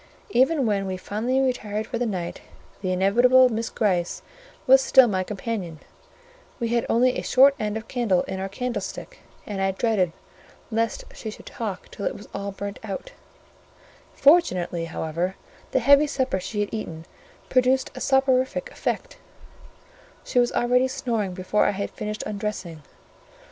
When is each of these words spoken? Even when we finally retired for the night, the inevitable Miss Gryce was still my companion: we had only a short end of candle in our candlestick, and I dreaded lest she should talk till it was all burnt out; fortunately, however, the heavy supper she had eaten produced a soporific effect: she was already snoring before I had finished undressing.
Even 0.31 0.65
when 0.65 0.87
we 0.87 0.97
finally 0.97 1.39
retired 1.39 1.85
for 1.85 1.99
the 1.99 2.07
night, 2.07 2.41
the 2.81 2.91
inevitable 2.91 3.49
Miss 3.49 3.69
Gryce 3.69 4.23
was 4.65 4.81
still 4.81 5.07
my 5.07 5.23
companion: 5.23 5.77
we 6.59 6.69
had 6.69 6.87
only 6.89 7.15
a 7.15 7.21
short 7.21 7.53
end 7.59 7.77
of 7.77 7.87
candle 7.87 8.23
in 8.23 8.39
our 8.39 8.49
candlestick, 8.49 9.19
and 9.45 9.61
I 9.61 9.69
dreaded 9.69 10.11
lest 10.71 11.03
she 11.13 11.29
should 11.29 11.45
talk 11.45 11.89
till 11.91 12.07
it 12.07 12.15
was 12.15 12.27
all 12.33 12.51
burnt 12.51 12.79
out; 12.83 13.11
fortunately, 14.15 14.85
however, 14.85 15.35
the 15.69 15.77
heavy 15.79 16.07
supper 16.07 16.39
she 16.39 16.61
had 16.61 16.73
eaten 16.73 17.05
produced 17.49 17.91
a 17.93 18.01
soporific 18.01 18.71
effect: 18.71 19.17
she 20.23 20.39
was 20.39 20.51
already 20.51 20.87
snoring 20.87 21.35
before 21.35 21.65
I 21.65 21.71
had 21.77 21.91
finished 21.91 22.23
undressing. 22.25 22.81